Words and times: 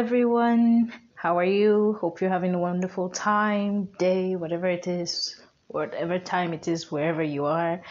Everyone. 0.00 0.94
How 1.14 1.36
are 1.36 1.44
you? 1.44 1.98
Hope 2.00 2.22
you're 2.22 2.30
having 2.30 2.54
a 2.54 2.58
wonderful 2.58 3.10
time, 3.10 3.84
day, 3.98 4.34
whatever 4.34 4.66
it 4.66 4.86
is, 4.86 5.38
whatever 5.66 6.18
time 6.18 6.54
it 6.54 6.66
is, 6.68 6.90
wherever 6.90 7.22
you 7.22 7.44
are. 7.44 7.82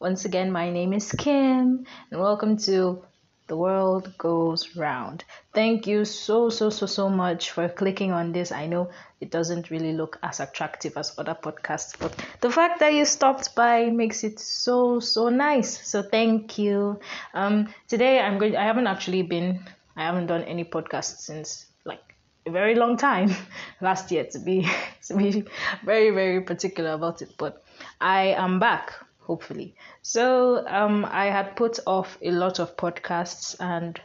Once 0.00 0.24
again, 0.24 0.50
my 0.50 0.68
name 0.68 0.92
is 0.92 1.12
Kim, 1.12 1.86
and 2.10 2.20
welcome 2.20 2.56
to 2.66 3.04
The 3.46 3.56
World 3.56 4.18
Goes 4.18 4.74
Round. 4.74 5.24
Thank 5.52 5.86
you 5.86 6.04
so, 6.04 6.50
so, 6.50 6.70
so, 6.70 6.86
so 6.86 7.08
much 7.08 7.52
for 7.52 7.68
clicking 7.68 8.10
on 8.10 8.32
this. 8.32 8.50
I 8.50 8.66
know 8.66 8.90
it 9.20 9.30
doesn't 9.30 9.70
really 9.70 9.92
look 9.92 10.18
as 10.24 10.40
attractive 10.40 10.96
as 10.96 11.16
other 11.16 11.38
podcasts, 11.40 11.96
but 11.96 12.12
the 12.40 12.50
fact 12.50 12.80
that 12.80 12.94
you 12.94 13.04
stopped 13.04 13.54
by 13.54 13.90
makes 13.90 14.24
it 14.24 14.40
so, 14.40 14.98
so 14.98 15.28
nice. 15.28 15.88
So 15.88 16.02
thank 16.02 16.58
you. 16.58 16.98
Um, 17.32 17.72
today 17.86 18.18
I'm 18.18 18.38
going. 18.38 18.56
I 18.56 18.64
haven't 18.64 18.88
actually 18.88 19.22
been 19.22 19.60
I 19.96 20.04
haven't 20.04 20.26
done 20.26 20.42
any 20.44 20.64
podcast 20.64 21.18
since 21.18 21.66
like 21.84 22.14
a 22.46 22.50
very 22.50 22.74
long 22.74 22.96
time 22.96 23.34
last 23.80 24.10
year 24.10 24.24
to 24.24 24.38
be 24.38 24.68
to 25.06 25.16
be 25.16 25.44
very 25.84 26.10
very 26.10 26.40
particular 26.40 26.92
about 26.92 27.22
it 27.22 27.30
but 27.38 27.62
I 28.00 28.34
am 28.36 28.58
back 28.58 28.92
hopefully. 29.20 29.74
So 30.02 30.66
um 30.66 31.04
I 31.04 31.26
had 31.26 31.56
put 31.56 31.78
off 31.86 32.18
a 32.22 32.30
lot 32.30 32.58
of 32.58 32.76
podcasts 32.76 33.56
and 33.58 34.00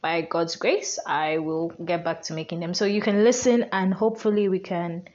by 0.00 0.20
God's 0.22 0.56
grace 0.56 0.98
I 1.06 1.38
will 1.38 1.68
get 1.84 2.04
back 2.04 2.22
to 2.22 2.34
making 2.34 2.60
them. 2.60 2.74
So 2.74 2.84
you 2.84 3.00
can 3.00 3.24
listen 3.24 3.66
and 3.72 3.92
hopefully 3.92 4.48
we 4.48 4.58
can 4.58 5.08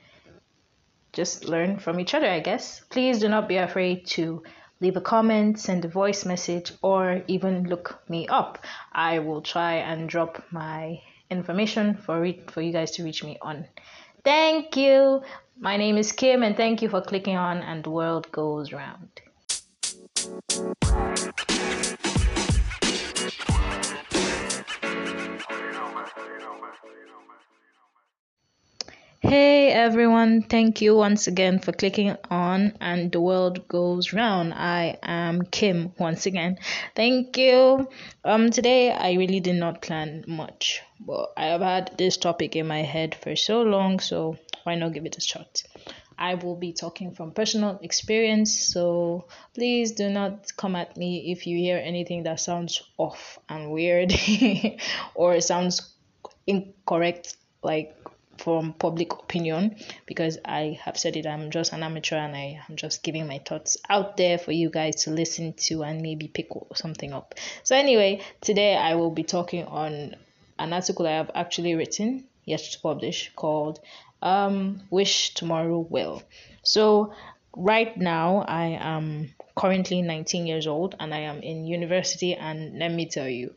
just 1.13 1.45
learn 1.45 1.80
from 1.80 1.99
each 1.99 2.13
other 2.13 2.27
I 2.27 2.39
guess. 2.39 2.81
Please 2.89 3.19
do 3.19 3.30
not 3.30 3.47
be 3.47 3.57
afraid 3.57 4.05
to 4.07 4.43
leave 4.81 4.95
a 4.95 5.02
comment, 5.02 5.59
send 5.59 5.83
a 5.85 5.88
voice 5.89 6.25
message, 6.25 6.72
or 6.81 7.22
even 7.27 7.67
look 7.67 8.02
me 8.08 8.27
up. 8.27 8.59
I 8.91 9.19
will 9.19 9.41
try 9.41 9.75
and 9.75 10.08
drop 10.08 10.44
my 10.52 11.02
information 11.30 11.95
for 11.95 12.25
it 12.25 12.49
for 12.52 12.61
you 12.61 12.71
guys 12.71 12.91
to 12.91 13.03
reach 13.03 13.23
me 13.23 13.38
on. 13.41 13.66
Thank 14.23 14.77
you. 14.77 15.21
My 15.59 15.77
name 15.77 15.97
is 15.97 16.11
Kim, 16.11 16.44
and 16.44 16.55
thank 16.55 16.81
you 16.81 16.89
for 16.89 17.02
clicking 17.02 17.36
on 17.36 17.58
And 17.58 17.83
the 17.83 17.89
World 17.89 18.31
Goes 18.31 18.71
Round. 18.71 19.09
Hey 29.21 29.69
everyone, 29.73 30.43
thank 30.43 30.79
you 30.79 30.95
once 30.95 31.27
again 31.27 31.59
for 31.59 31.73
clicking 31.73 32.15
on 32.31 32.71
and 32.79 33.11
the 33.11 33.19
world 33.19 33.67
goes 33.67 34.13
round. 34.13 34.53
I 34.53 34.97
am 35.03 35.41
Kim 35.41 35.91
once 35.99 36.25
again. 36.25 36.57
Thank 36.95 37.37
you. 37.37 37.89
Um 38.23 38.49
today 38.49 38.93
I 38.93 39.15
really 39.15 39.41
did 39.41 39.57
not 39.57 39.81
plan 39.81 40.23
much, 40.25 40.81
but 41.01 41.33
I 41.35 41.47
have 41.47 41.59
had 41.59 41.97
this 41.97 42.15
topic 42.15 42.55
in 42.55 42.65
my 42.65 42.81
head 42.81 43.13
for 43.13 43.35
so 43.35 43.61
long, 43.61 43.99
so 43.99 44.37
why 44.63 44.75
not 44.75 44.93
give 44.93 45.05
it 45.05 45.17
a 45.17 45.21
shot? 45.21 45.63
I 46.17 46.35
will 46.35 46.55
be 46.55 46.71
talking 46.71 47.11
from 47.11 47.31
personal 47.31 47.77
experience, 47.83 48.57
so 48.57 49.25
please 49.53 49.91
do 49.91 50.09
not 50.09 50.55
come 50.55 50.77
at 50.77 50.95
me 50.95 51.29
if 51.33 51.45
you 51.45 51.57
hear 51.57 51.77
anything 51.77 52.23
that 52.23 52.39
sounds 52.39 52.81
off 52.97 53.37
and 53.49 53.69
weird 53.71 54.13
or 55.13 55.41
sounds 55.41 55.93
incorrect 56.47 57.35
like 57.61 57.98
from 58.39 58.73
public 58.73 59.13
opinion 59.13 59.75
because 60.05 60.37
I 60.45 60.79
have 60.83 60.97
said 60.97 61.15
it, 61.15 61.27
I'm 61.27 61.51
just 61.51 61.73
an 61.73 61.83
amateur 61.83 62.15
and 62.15 62.36
I 62.36 62.61
am 62.69 62.75
just 62.75 63.03
giving 63.03 63.27
my 63.27 63.39
thoughts 63.39 63.77
out 63.89 64.17
there 64.17 64.37
for 64.37 64.52
you 64.52 64.69
guys 64.69 65.03
to 65.03 65.11
listen 65.11 65.53
to 65.67 65.83
and 65.83 66.02
maybe 66.02 66.27
pick 66.27 66.49
something 66.75 67.14
up. 67.14 67.36
So, 67.64 67.75
anyway, 67.75 68.21
today 68.41 68.75
I 68.75 68.95
will 68.95 69.11
be 69.11 69.23
talking 69.23 69.65
on 69.65 70.15
an 70.58 70.73
article 70.73 71.08
I 71.08 71.11
have 71.11 71.31
actually 71.36 71.75
written 71.75 72.25
yet 72.45 72.59
to 72.59 72.80
publish 72.80 73.31
called 73.36 73.80
um, 74.21 74.81
Wish 74.89 75.33
Tomorrow 75.33 75.85
Well. 75.89 76.23
So, 76.64 77.14
right 77.55 77.95
now 77.97 78.45
I 78.47 78.77
am 78.80 79.33
currently 79.55 80.02
19 80.02 80.47
years 80.47 80.67
old 80.67 80.95
and 80.99 81.14
I 81.14 81.19
am 81.19 81.41
in 81.41 81.67
university 81.67 82.33
and 82.35 82.80
let 82.80 82.91
me 82.91 83.08
tell 83.08 83.27
you 83.27 83.53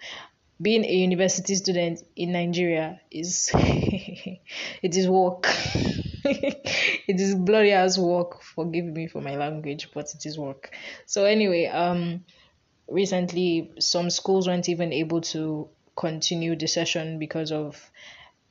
being 0.63 0.85
a 0.85 0.93
university 0.93 1.55
student 1.57 2.03
in 2.15 2.33
Nigeria 2.33 3.01
is 3.11 3.51
it 3.55 4.97
is 4.97 5.09
work. 5.09 5.47
it 6.25 7.21
is 7.21 7.35
glorious 7.35 7.99
work. 7.99 8.43
Forgive 8.43 8.85
me 8.85 9.09
for 9.09 9.21
my 9.21 9.35
language, 9.37 9.91
but 9.93 10.07
it 10.15 10.25
is 10.25 10.39
work. 10.39 10.71
So 11.07 11.25
anyway, 11.25 11.67
um 11.67 12.25
recently 12.89 13.73
some 13.81 14.11
schools 14.11 14.47
weren't 14.47 14.69
even 14.69 14.93
able 14.93 15.21
to 15.21 15.69
continue 15.97 16.57
the 16.57 16.67
session 16.69 17.19
because 17.19 17.51
of 17.53 17.91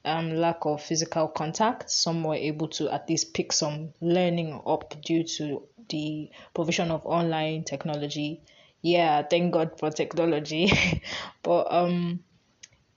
um, 0.03 0.33
lack 0.35 0.65
of 0.65 0.81
physical 0.81 1.27
contact. 1.27 1.89
Some 1.89 2.23
were 2.23 2.35
able 2.35 2.67
to 2.69 2.89
at 2.89 3.07
least 3.07 3.33
pick 3.33 3.53
some 3.53 3.93
learning 4.01 4.59
up 4.65 4.95
due 5.01 5.23
to 5.23 5.63
the 5.89 6.29
provision 6.53 6.91
of 6.91 7.05
online 7.05 7.63
technology 7.63 8.41
yeah, 8.81 9.21
thank 9.23 9.53
God 9.53 9.79
for 9.79 9.89
technology. 9.89 10.71
but 11.43 11.71
um 11.71 12.23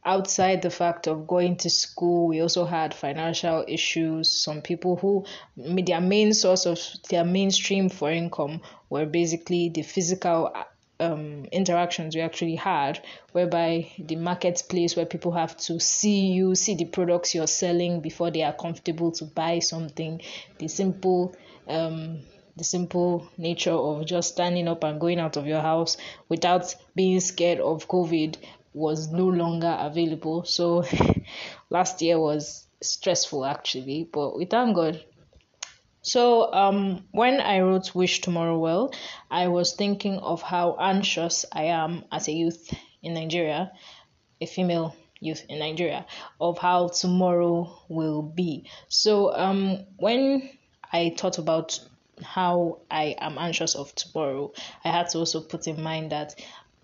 outside 0.04 0.62
the 0.62 0.70
fact 0.70 1.06
of 1.06 1.26
going 1.26 1.56
to 1.56 1.70
school, 1.70 2.28
we 2.28 2.40
also 2.40 2.64
had 2.64 2.92
financial 2.92 3.64
issues. 3.66 4.30
Some 4.30 4.60
people 4.60 4.96
who 4.96 5.24
their 5.56 6.00
main 6.00 6.34
source 6.34 6.66
of 6.66 6.78
their 7.08 7.24
mainstream 7.24 7.88
for 7.88 8.10
income 8.10 8.60
were 8.90 9.06
basically 9.06 9.70
the 9.70 9.82
physical 9.82 10.54
um, 11.00 11.46
interactions 11.46 12.14
we 12.14 12.20
actually 12.20 12.54
had, 12.54 13.02
whereby 13.32 13.90
the 13.98 14.16
marketplace 14.16 14.94
where 14.96 15.06
people 15.06 15.32
have 15.32 15.56
to 15.56 15.80
see 15.80 16.32
you, 16.32 16.54
see 16.54 16.74
the 16.74 16.84
products 16.84 17.34
you're 17.34 17.46
selling 17.46 18.00
before 18.00 18.30
they 18.30 18.42
are 18.42 18.52
comfortable 18.52 19.10
to 19.12 19.24
buy 19.24 19.58
something, 19.58 20.20
the 20.58 20.68
simple 20.68 21.34
um, 21.68 22.20
the 22.56 22.64
simple 22.64 23.28
nature 23.36 23.72
of 23.72 24.06
just 24.06 24.32
standing 24.32 24.68
up 24.68 24.84
and 24.84 25.00
going 25.00 25.18
out 25.18 25.36
of 25.36 25.46
your 25.46 25.60
house 25.60 25.96
without 26.28 26.74
being 26.94 27.20
scared 27.20 27.58
of 27.58 27.88
COVID 27.88 28.36
was 28.72 29.10
no 29.10 29.26
longer 29.26 29.76
available. 29.80 30.44
So 30.44 30.84
last 31.70 32.02
year 32.02 32.18
was 32.18 32.66
stressful 32.82 33.44
actually, 33.44 34.08
but 34.12 34.36
we 34.36 34.44
thank 34.44 34.76
God. 34.76 35.02
So 36.02 36.52
um 36.52 37.04
when 37.12 37.40
I 37.40 37.60
wrote 37.60 37.94
Wish 37.94 38.20
Tomorrow 38.20 38.58
Well, 38.58 38.92
I 39.30 39.48
was 39.48 39.74
thinking 39.74 40.18
of 40.18 40.42
how 40.42 40.76
anxious 40.78 41.44
I 41.50 41.64
am 41.64 42.04
as 42.12 42.28
a 42.28 42.32
youth 42.32 42.72
in 43.02 43.14
Nigeria, 43.14 43.72
a 44.40 44.46
female 44.46 44.94
youth 45.20 45.44
in 45.48 45.58
Nigeria, 45.60 46.06
of 46.40 46.58
how 46.58 46.88
tomorrow 46.88 47.78
will 47.88 48.22
be. 48.22 48.68
So 48.88 49.34
um 49.34 49.86
when 49.96 50.50
I 50.92 51.14
thought 51.16 51.38
about 51.38 51.80
how 52.22 52.78
I 52.90 53.16
am 53.18 53.38
anxious 53.38 53.74
of 53.74 53.94
tomorrow, 53.94 54.52
I 54.84 54.90
had 54.90 55.08
to 55.10 55.18
also 55.18 55.40
put 55.40 55.66
in 55.66 55.82
mind 55.82 56.12
that 56.12 56.34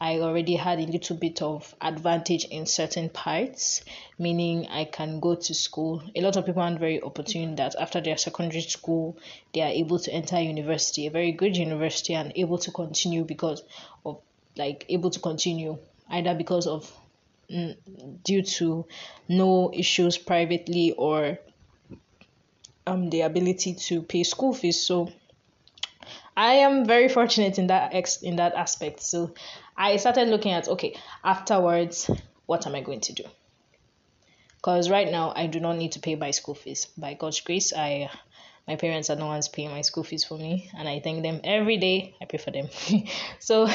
I 0.02 0.20
already 0.20 0.56
had 0.56 0.78
a 0.78 0.86
little 0.86 1.16
bit 1.16 1.42
of 1.42 1.74
advantage 1.78 2.46
in 2.46 2.64
certain 2.64 3.10
parts, 3.10 3.82
meaning 4.18 4.66
I 4.68 4.84
can 4.86 5.20
go 5.20 5.34
to 5.34 5.54
school. 5.54 6.02
A 6.16 6.22
lot 6.22 6.36
of 6.36 6.46
people 6.46 6.62
aren't 6.62 6.80
very 6.80 7.02
opportune 7.02 7.56
that 7.56 7.74
after 7.78 8.00
their 8.00 8.16
secondary 8.16 8.62
school, 8.62 9.18
they 9.52 9.60
are 9.60 9.68
able 9.68 9.98
to 9.98 10.10
enter 10.10 10.40
university, 10.40 11.06
a 11.06 11.10
very 11.10 11.32
good 11.32 11.54
university, 11.54 12.14
and 12.14 12.32
able 12.34 12.56
to 12.58 12.70
continue 12.70 13.24
because 13.24 13.62
of 14.06 14.22
like 14.56 14.86
able 14.88 15.10
to 15.10 15.20
continue 15.20 15.78
either 16.08 16.34
because 16.34 16.66
of 16.66 16.90
mm, 17.50 17.76
due 18.24 18.42
to 18.42 18.86
no 19.28 19.70
issues 19.72 20.16
privately 20.16 20.92
or 20.92 21.38
um 22.90 23.10
the 23.10 23.22
ability 23.22 23.74
to 23.74 24.02
pay 24.02 24.24
school 24.24 24.52
fees. 24.52 24.82
So 24.84 25.10
I 26.36 26.54
am 26.66 26.84
very 26.84 27.08
fortunate 27.08 27.58
in 27.58 27.68
that 27.68 27.94
ex- 27.94 28.22
in 28.22 28.36
that 28.36 28.54
aspect. 28.54 29.00
So 29.00 29.34
I 29.76 29.96
started 29.96 30.28
looking 30.28 30.52
at 30.52 30.68
okay, 30.68 30.96
afterwards, 31.24 32.10
what 32.46 32.66
am 32.66 32.74
I 32.74 32.80
going 32.80 33.00
to 33.02 33.12
do? 33.12 33.24
Because 34.56 34.90
right 34.90 35.10
now 35.10 35.32
I 35.34 35.46
do 35.46 35.60
not 35.60 35.76
need 35.76 35.92
to 35.92 36.00
pay 36.00 36.16
my 36.16 36.32
school 36.32 36.54
fees. 36.54 36.86
By 36.98 37.14
God's 37.14 37.40
grace, 37.40 37.72
I 37.72 38.10
my 38.66 38.76
parents 38.76 39.10
are 39.10 39.16
the 39.16 39.24
ones 39.24 39.48
paying 39.48 39.70
my 39.70 39.82
school 39.82 40.04
fees 40.04 40.24
for 40.24 40.36
me, 40.36 40.70
and 40.76 40.88
I 40.88 41.00
thank 41.00 41.22
them 41.22 41.40
every 41.44 41.76
day. 41.78 42.14
I 42.20 42.24
pay 42.26 42.38
for 42.38 42.50
them. 42.50 42.68
so 43.38 43.68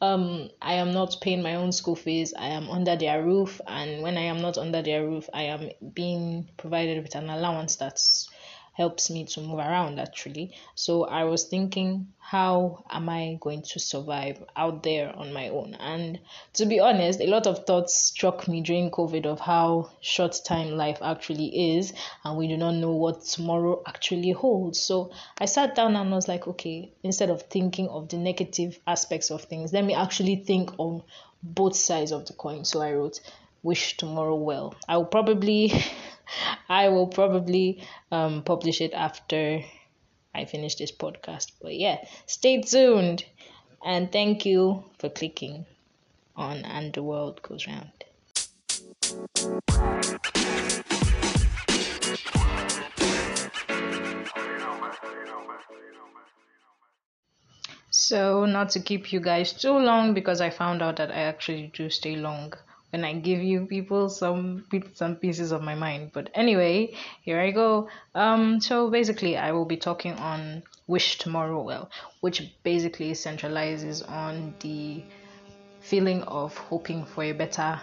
um 0.00 0.48
I 0.62 0.74
am 0.74 0.92
not 0.92 1.16
paying 1.20 1.42
my 1.42 1.56
own 1.56 1.72
school 1.72 1.96
fees. 1.96 2.34
I 2.34 2.48
am 2.48 2.70
under 2.70 2.96
their 2.96 3.22
roof, 3.22 3.60
and 3.66 4.02
when 4.02 4.16
I 4.16 4.22
am 4.22 4.40
not 4.40 4.58
under 4.58 4.82
their 4.82 5.04
roof, 5.06 5.28
I 5.34 5.42
am 5.44 5.70
being 5.94 6.48
provided 6.56 7.02
with 7.02 7.14
an 7.14 7.30
allowance 7.30 7.76
that's 7.76 8.28
helps 8.78 9.10
me 9.10 9.24
to 9.24 9.40
move 9.40 9.58
around 9.58 9.98
actually. 9.98 10.54
So 10.76 11.04
I 11.04 11.24
was 11.24 11.44
thinking, 11.44 12.06
how 12.20 12.84
am 12.88 13.08
I 13.08 13.36
going 13.40 13.62
to 13.62 13.80
survive 13.80 14.42
out 14.56 14.84
there 14.84 15.12
on 15.14 15.32
my 15.32 15.48
own? 15.48 15.74
And 15.80 16.20
to 16.54 16.64
be 16.64 16.78
honest, 16.78 17.20
a 17.20 17.26
lot 17.26 17.48
of 17.48 17.66
thoughts 17.66 17.96
struck 17.96 18.46
me 18.46 18.60
during 18.60 18.92
COVID 18.92 19.26
of 19.26 19.40
how 19.40 19.90
short 20.00 20.40
time 20.44 20.70
life 20.76 20.98
actually 21.02 21.76
is, 21.76 21.92
and 22.24 22.38
we 22.38 22.46
do 22.46 22.56
not 22.56 22.76
know 22.76 22.92
what 22.92 23.22
tomorrow 23.22 23.82
actually 23.84 24.30
holds. 24.30 24.78
So 24.78 25.10
I 25.38 25.46
sat 25.46 25.74
down 25.74 25.96
and 25.96 26.12
was 26.12 26.28
like, 26.28 26.46
okay, 26.46 26.92
instead 27.02 27.30
of 27.30 27.42
thinking 27.42 27.88
of 27.88 28.08
the 28.08 28.16
negative 28.16 28.78
aspects 28.86 29.30
of 29.32 29.42
things, 29.42 29.72
let 29.72 29.84
me 29.84 29.94
actually 29.94 30.36
think 30.36 30.70
on 30.78 31.02
both 31.42 31.74
sides 31.74 32.12
of 32.12 32.26
the 32.26 32.32
coin. 32.32 32.64
So 32.64 32.80
I 32.80 32.92
wrote, 32.92 33.20
wish 33.62 33.96
tomorrow 33.96 34.36
well. 34.36 34.74
I 34.88 34.96
will 34.96 35.06
probably 35.06 35.72
I 36.68 36.88
will 36.88 37.06
probably 37.06 37.82
um, 38.12 38.42
publish 38.42 38.80
it 38.80 38.92
after 38.92 39.62
I 40.34 40.44
finish 40.44 40.76
this 40.76 40.92
podcast. 40.92 41.52
But 41.60 41.74
yeah, 41.74 42.04
stay 42.26 42.60
tuned 42.62 43.24
and 43.84 44.10
thank 44.12 44.44
you 44.44 44.84
for 44.98 45.08
clicking 45.08 45.66
on 46.36 46.64
And 46.64 46.92
the 46.92 47.02
World 47.02 47.42
Goes 47.42 47.66
Round. 47.66 47.90
So, 57.90 58.46
not 58.46 58.70
to 58.70 58.80
keep 58.80 59.12
you 59.12 59.20
guys 59.20 59.52
too 59.52 59.72
long 59.72 60.14
because 60.14 60.40
I 60.40 60.50
found 60.50 60.82
out 60.82 60.96
that 60.96 61.10
I 61.10 61.22
actually 61.22 61.70
do 61.74 61.90
stay 61.90 62.16
long 62.16 62.54
when 62.90 63.04
I 63.04 63.14
give 63.14 63.42
you 63.42 63.66
people 63.66 64.08
some 64.08 64.64
some 64.94 65.16
pieces 65.16 65.52
of 65.52 65.62
my 65.62 65.74
mind. 65.74 66.10
But 66.12 66.30
anyway, 66.34 66.94
here 67.22 67.40
I 67.40 67.50
go. 67.50 67.88
Um, 68.14 68.60
so 68.60 68.90
basically, 68.90 69.36
I 69.36 69.52
will 69.52 69.66
be 69.66 69.76
talking 69.76 70.14
on 70.14 70.62
wish 70.86 71.18
tomorrow 71.18 71.62
well, 71.62 71.90
which 72.20 72.42
basically 72.62 73.12
centralizes 73.12 74.08
on 74.08 74.54
the 74.60 75.04
feeling 75.80 76.22
of 76.22 76.56
hoping 76.56 77.04
for 77.04 77.24
a 77.24 77.32
better 77.32 77.80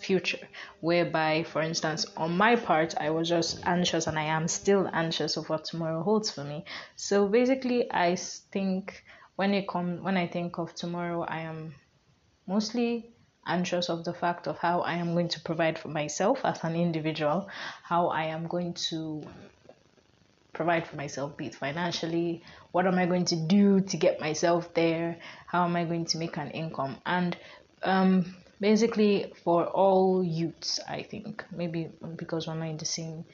future 0.00 0.46
whereby 0.80 1.42
for 1.42 1.62
instance 1.62 2.04
on 2.16 2.36
my 2.36 2.54
part 2.54 2.94
i 3.00 3.08
was 3.10 3.28
just 3.28 3.58
anxious 3.64 4.06
and 4.06 4.18
i 4.18 4.22
am 4.22 4.46
still 4.46 4.88
anxious 4.92 5.36
of 5.36 5.48
what 5.48 5.64
tomorrow 5.64 6.02
holds 6.02 6.30
for 6.30 6.44
me 6.44 6.64
so 6.96 7.26
basically 7.26 7.90
i 7.92 8.14
think 8.52 9.02
when 9.36 9.54
it 9.54 9.66
come 9.66 10.04
when 10.04 10.16
i 10.16 10.26
think 10.26 10.58
of 10.58 10.74
tomorrow 10.74 11.22
i 11.22 11.40
am 11.40 11.74
mostly 12.46 13.15
anxious 13.46 13.88
of 13.88 14.04
the 14.04 14.14
fact 14.14 14.46
of 14.46 14.58
how 14.58 14.80
I 14.80 14.94
am 14.94 15.14
going 15.14 15.28
to 15.28 15.40
provide 15.40 15.78
for 15.78 15.88
myself 15.88 16.40
as 16.44 16.62
an 16.64 16.76
individual, 16.76 17.48
how 17.82 18.08
I 18.08 18.24
am 18.24 18.46
going 18.46 18.74
to 18.90 19.22
provide 20.52 20.86
for 20.86 20.96
myself, 20.96 21.36
be 21.36 21.46
it 21.46 21.54
financially, 21.54 22.42
what 22.72 22.86
am 22.86 22.98
I 22.98 23.06
going 23.06 23.26
to 23.26 23.36
do 23.36 23.80
to 23.80 23.96
get 23.96 24.20
myself 24.20 24.72
there, 24.74 25.18
how 25.46 25.64
am 25.64 25.76
I 25.76 25.84
going 25.84 26.06
to 26.06 26.18
make 26.18 26.36
an 26.38 26.50
income, 26.50 26.96
and 27.04 27.36
um, 27.82 28.34
basically 28.60 29.32
for 29.44 29.66
all 29.66 30.24
youths, 30.24 30.80
I 30.88 31.02
think 31.02 31.44
maybe 31.52 31.90
because 32.16 32.46
we're 32.46 32.54
not 32.54 32.68
in 32.68 32.78
the 32.78 32.86
same 32.86 33.24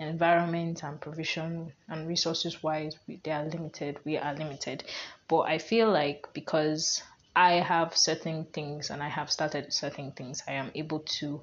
environment 0.00 0.82
and 0.82 1.00
provision 1.00 1.72
and 1.88 2.08
resources 2.08 2.62
wise, 2.62 2.96
they 3.22 3.30
are 3.30 3.44
limited, 3.44 3.98
we 4.04 4.18
are 4.18 4.34
limited, 4.34 4.84
but 5.28 5.42
I 5.42 5.58
feel 5.58 5.90
like 5.90 6.26
because 6.32 7.02
I 7.34 7.54
have 7.54 7.96
certain 7.96 8.44
things 8.44 8.90
and 8.90 9.02
I 9.02 9.08
have 9.08 9.30
started 9.30 9.72
certain 9.72 10.12
things, 10.12 10.42
I 10.46 10.52
am 10.52 10.70
able 10.74 11.00
to, 11.18 11.40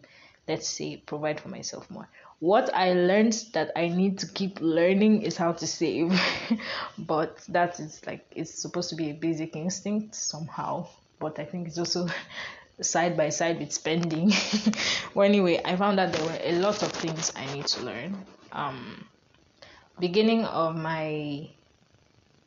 let's 0.47 0.68
say, 0.68 0.97
provide 0.97 1.39
for 1.39 1.50
myself 1.50 1.89
more. 1.89 2.07
What 2.39 2.74
I 2.74 2.94
learned 2.94 3.33
that 3.53 3.71
I 3.75 3.89
need 3.89 4.19
to 4.19 4.27
keep 4.27 4.62
learning 4.62 5.24
is 5.24 5.36
how 5.36 5.51
to 5.51 5.68
save, 5.68 6.18
but 6.97 7.38
that 7.50 7.80
is 7.80 8.06
like 8.06 8.25
it's 8.31 8.53
supposed 8.53 8.89
to 8.91 8.95
be 8.95 9.09
a 9.09 9.13
basic 9.13 9.56
instinct 9.56 10.15
somehow. 10.15 10.88
But 11.19 11.38
I 11.38 11.45
think 11.45 11.68
it's 11.68 11.77
also 11.77 12.07
side 12.81 13.18
by 13.18 13.30
side 13.30 13.59
with 13.59 13.74
spending. 13.74 14.31
well, 15.13 15.27
anyway, 15.27 15.62
I 15.65 15.75
found 15.75 15.97
that 15.97 16.13
there 16.13 16.25
were 16.25 16.39
a 16.42 16.53
lot 16.59 16.81
of 16.81 16.92
things 16.94 17.33
I 17.35 17.51
need 17.53 17.65
to 17.68 17.83
learn. 17.83 18.25
Um, 18.53 19.06
beginning 20.00 20.45
of 20.45 20.77
my 20.77 21.50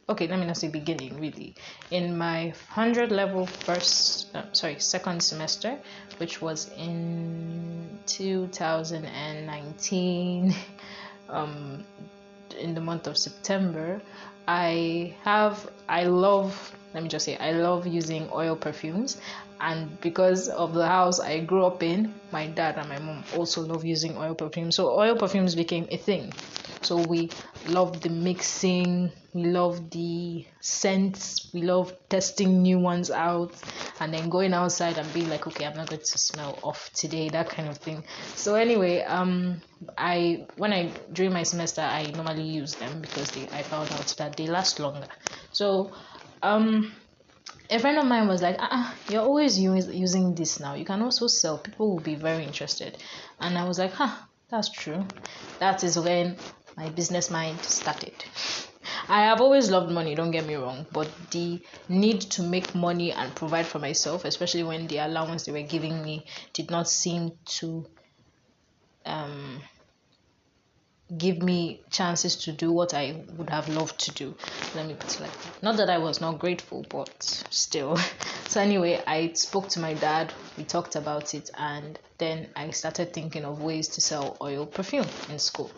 okay 0.08 0.26
let 0.26 0.38
me 0.38 0.46
not 0.46 0.56
say 0.56 0.68
beginning 0.68 1.20
really. 1.20 1.54
In 1.90 2.16
my 2.18 2.54
100 2.74 3.12
level 3.12 3.46
first 3.46 4.34
uh, 4.34 4.44
sorry 4.52 4.78
second 4.78 5.22
semester 5.22 5.78
which 6.18 6.42
was 6.42 6.70
in 6.76 7.98
2019 8.06 10.54
um, 11.28 11.84
in 12.58 12.74
the 12.74 12.80
month 12.80 13.06
of 13.06 13.16
september 13.16 14.02
i 14.46 15.14
have 15.22 15.70
i 15.88 16.04
love 16.04 16.76
let 16.94 17.02
me 17.02 17.08
just 17.08 17.24
say 17.24 17.36
i 17.38 17.52
love 17.52 17.86
using 17.86 18.28
oil 18.32 18.56
perfumes 18.56 19.18
and 19.62 20.00
because 20.00 20.48
of 20.48 20.74
the 20.74 20.86
house 20.86 21.20
I 21.20 21.38
grew 21.38 21.64
up 21.64 21.84
in, 21.84 22.20
my 22.32 22.48
dad 22.48 22.78
and 22.78 22.88
my 22.88 22.98
mom 22.98 23.24
also 23.36 23.62
love 23.62 23.84
using 23.84 24.16
oil 24.16 24.34
perfumes. 24.34 24.74
So 24.74 24.98
oil 24.98 25.16
perfumes 25.16 25.54
became 25.54 25.86
a 25.88 25.96
thing. 25.96 26.32
So 26.82 26.96
we 26.96 27.30
love 27.68 28.00
the 28.00 28.08
mixing, 28.08 29.12
we 29.32 29.44
love 29.44 29.88
the 29.90 30.44
scents, 30.60 31.48
we 31.54 31.62
love 31.62 31.94
testing 32.08 32.60
new 32.60 32.80
ones 32.80 33.08
out, 33.08 33.54
and 34.00 34.12
then 34.12 34.28
going 34.28 34.52
outside 34.52 34.98
and 34.98 35.12
being 35.14 35.28
like, 35.28 35.46
okay, 35.46 35.64
I'm 35.64 35.76
not 35.76 35.88
going 35.88 36.02
to 36.02 36.18
smell 36.18 36.58
off 36.64 36.90
today, 36.92 37.28
that 37.28 37.48
kind 37.48 37.68
of 37.68 37.78
thing. 37.78 38.02
So 38.34 38.56
anyway, 38.56 39.02
um, 39.02 39.62
I 39.96 40.46
when 40.56 40.72
I 40.72 40.90
during 41.12 41.32
my 41.32 41.44
semester 41.44 41.82
I 41.82 42.10
normally 42.16 42.42
use 42.42 42.74
them 42.74 43.00
because 43.00 43.30
they 43.30 43.48
I 43.52 43.62
found 43.62 43.92
out 43.92 44.12
that 44.18 44.36
they 44.36 44.48
last 44.48 44.80
longer. 44.80 45.06
So 45.52 45.92
um 46.42 46.92
a 47.70 47.78
friend 47.78 47.98
of 47.98 48.04
mine 48.06 48.28
was 48.28 48.42
like, 48.42 48.56
ah, 48.58 48.94
you're 49.08 49.22
always 49.22 49.58
use, 49.58 49.88
using 49.88 50.34
this 50.34 50.60
now. 50.60 50.74
You 50.74 50.84
can 50.84 51.00
also 51.00 51.26
sell. 51.26 51.56
People 51.58 51.90
will 51.90 52.00
be 52.00 52.14
very 52.14 52.44
interested. 52.44 52.98
And 53.40 53.56
I 53.56 53.64
was 53.64 53.78
like, 53.78 53.92
huh, 53.92 54.14
that's 54.50 54.68
true. 54.68 55.06
That 55.58 55.82
is 55.82 55.98
when 55.98 56.36
my 56.76 56.90
business 56.90 57.30
mind 57.30 57.60
started. 57.60 58.12
I 59.08 59.22
have 59.22 59.40
always 59.40 59.70
loved 59.70 59.90
money, 59.90 60.14
don't 60.14 60.30
get 60.30 60.46
me 60.46 60.54
wrong, 60.54 60.86
but 60.92 61.08
the 61.30 61.60
need 61.88 62.20
to 62.32 62.42
make 62.42 62.74
money 62.74 63.12
and 63.12 63.34
provide 63.34 63.66
for 63.66 63.78
myself, 63.78 64.24
especially 64.24 64.62
when 64.62 64.86
the 64.86 64.98
allowance 64.98 65.44
they 65.44 65.52
were 65.52 65.62
giving 65.62 66.02
me 66.02 66.26
did 66.52 66.70
not 66.70 66.88
seem 66.88 67.32
to 67.58 67.86
um 69.04 69.60
give 71.18 71.42
me 71.42 71.80
chances 71.90 72.36
to 72.36 72.52
do 72.52 72.72
what 72.72 72.94
I 72.94 73.16
would 73.36 73.50
have 73.50 73.68
loved 73.68 73.98
to 74.00 74.10
do. 74.12 74.34
Let 74.74 74.86
me 74.86 74.94
put 74.94 75.14
it 75.14 75.20
like 75.20 75.42
that. 75.42 75.62
Not 75.62 75.76
that 75.76 75.90
I 75.90 75.98
was 75.98 76.20
not 76.20 76.38
grateful, 76.38 76.86
but 76.88 77.22
still. 77.50 77.96
so 78.48 78.60
anyway, 78.60 79.02
I 79.06 79.32
spoke 79.34 79.68
to 79.70 79.80
my 79.80 79.94
dad. 79.94 80.32
We 80.56 80.64
talked 80.64 80.96
about 80.96 81.34
it, 81.34 81.50
and 81.58 81.98
then 82.18 82.48
I 82.56 82.70
started 82.70 83.12
thinking 83.12 83.44
of 83.44 83.62
ways 83.62 83.88
to 83.88 84.00
sell 84.00 84.36
oil 84.40 84.66
perfume 84.66 85.06
in 85.30 85.38
school. 85.38 85.70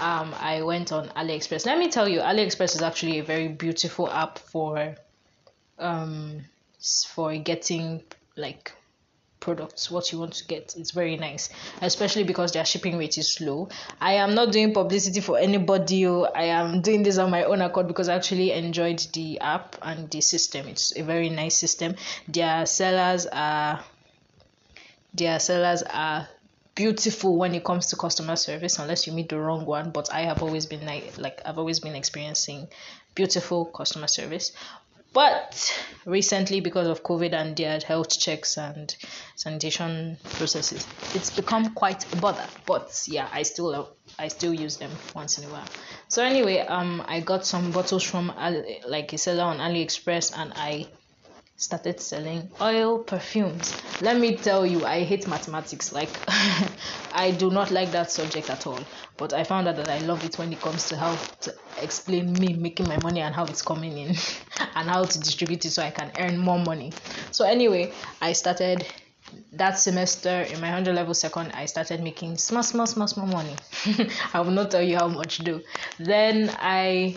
Um, 0.00 0.34
I 0.38 0.62
went 0.62 0.92
on 0.92 1.08
AliExpress. 1.08 1.66
Let 1.66 1.78
me 1.78 1.90
tell 1.90 2.08
you, 2.08 2.20
AliExpress 2.20 2.74
is 2.74 2.82
actually 2.82 3.18
a 3.18 3.24
very 3.24 3.48
beautiful 3.48 4.10
app 4.10 4.38
for 4.38 4.94
um 5.78 6.40
for 7.08 7.36
getting 7.36 8.02
like 8.36 8.72
products 9.46 9.92
what 9.92 10.10
you 10.10 10.18
want 10.18 10.32
to 10.32 10.44
get 10.48 10.74
it's 10.76 10.90
very 10.90 11.16
nice 11.16 11.50
especially 11.80 12.24
because 12.24 12.50
their 12.50 12.64
shipping 12.64 12.98
rate 12.98 13.16
is 13.16 13.40
low. 13.40 13.68
I 14.00 14.14
am 14.14 14.34
not 14.34 14.50
doing 14.50 14.74
publicity 14.74 15.20
for 15.20 15.38
anybody 15.38 16.04
oh. 16.04 16.24
i 16.34 16.46
am 16.46 16.80
doing 16.80 17.04
this 17.04 17.16
on 17.18 17.30
my 17.30 17.44
own 17.44 17.60
accord 17.62 17.86
because 17.86 18.08
i 18.08 18.16
actually 18.16 18.50
enjoyed 18.50 18.98
the 19.12 19.38
app 19.38 19.76
and 19.82 20.10
the 20.10 20.20
system. 20.20 20.66
It's 20.66 20.96
a 20.98 21.04
very 21.04 21.28
nice 21.28 21.56
system. 21.56 21.94
Their 22.26 22.66
sellers 22.66 23.26
are 23.26 23.84
their 25.14 25.38
sellers 25.38 25.84
are 25.84 26.28
beautiful 26.74 27.36
when 27.38 27.54
it 27.54 27.64
comes 27.64 27.86
to 27.86 27.96
customer 27.96 28.34
service 28.34 28.80
unless 28.80 29.06
you 29.06 29.12
meet 29.12 29.28
the 29.28 29.38
wrong 29.38 29.64
one 29.64 29.90
but 29.90 30.12
i 30.12 30.20
have 30.20 30.42
always 30.42 30.66
been 30.66 30.84
like, 30.84 31.16
like 31.16 31.40
i've 31.46 31.56
always 31.58 31.80
been 31.80 31.94
experiencing 31.94 32.68
beautiful 33.14 33.64
customer 33.64 34.06
service 34.06 34.52
but 35.12 35.86
recently, 36.04 36.60
because 36.60 36.86
of 36.86 37.02
COVID 37.02 37.32
and 37.32 37.56
their 37.56 37.80
health 37.80 38.18
checks 38.18 38.58
and 38.58 38.94
sanitation 39.34 40.18
processes, 40.34 40.86
it's 41.14 41.30
become 41.34 41.74
quite 41.74 42.10
a 42.12 42.16
bother. 42.16 42.46
But 42.66 43.04
yeah, 43.06 43.28
I 43.32 43.42
still 43.42 43.96
I 44.18 44.28
still 44.28 44.52
use 44.52 44.76
them 44.76 44.90
once 45.14 45.38
in 45.38 45.44
a 45.44 45.48
while. 45.48 45.68
So 46.08 46.22
anyway, 46.22 46.58
um, 46.60 47.02
I 47.06 47.20
got 47.20 47.46
some 47.46 47.72
bottles 47.72 48.02
from 48.02 48.32
like 48.86 49.12
a 49.12 49.18
seller 49.18 49.44
on 49.44 49.58
AliExpress, 49.58 50.32
and 50.38 50.52
I 50.54 50.86
started 51.56 52.00
selling 52.00 52.48
oil 52.60 52.98
perfumes. 52.98 53.74
Let 54.02 54.20
me 54.20 54.36
tell 54.36 54.66
you, 54.66 54.84
I 54.84 55.02
hate 55.04 55.26
mathematics. 55.26 55.92
Like, 55.92 56.10
I 57.12 57.34
do 57.38 57.50
not 57.50 57.70
like 57.70 57.92
that 57.92 58.10
subject 58.10 58.50
at 58.50 58.66
all. 58.66 58.78
But 59.16 59.32
I 59.32 59.42
found 59.44 59.66
out 59.66 59.76
that 59.76 59.88
I 59.88 59.98
love 60.00 60.22
it 60.24 60.38
when 60.38 60.52
it 60.52 60.60
comes 60.60 60.86
to 60.90 60.96
how 60.96 61.16
to 61.40 61.54
explain 61.80 62.34
me 62.34 62.52
making 62.52 62.88
my 62.88 62.98
money 63.02 63.20
and 63.20 63.34
how 63.34 63.44
it's 63.44 63.62
coming 63.62 63.96
in 63.96 64.08
and 64.74 64.88
how 64.88 65.04
to 65.04 65.18
distribute 65.18 65.64
it 65.64 65.70
so 65.70 65.82
I 65.82 65.90
can 65.90 66.12
earn 66.18 66.36
more 66.36 66.58
money. 66.58 66.92
So, 67.30 67.46
anyway, 67.46 67.92
I 68.20 68.32
started 68.32 68.86
that 69.52 69.78
semester 69.78 70.42
in 70.42 70.60
my 70.60 70.68
100 70.68 70.94
level 70.94 71.12
second 71.12 71.50
i 71.52 71.66
started 71.66 72.00
making 72.00 72.36
small 72.36 72.62
small 72.62 72.86
small 72.86 73.08
small 73.08 73.26
money 73.26 73.56
i 74.34 74.40
will 74.40 74.52
not 74.52 74.70
tell 74.70 74.80
you 74.80 74.96
how 74.96 75.08
much 75.08 75.38
though 75.38 75.60
then 75.98 76.48
i 76.60 77.12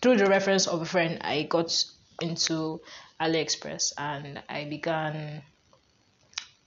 through 0.00 0.16
the 0.16 0.26
reference 0.26 0.68
of 0.68 0.80
a 0.80 0.84
friend 0.84 1.18
i 1.22 1.42
got 1.42 1.84
into 2.22 2.80
AliExpress 3.20 3.92
and 3.98 4.42
I 4.48 4.64
began 4.64 5.42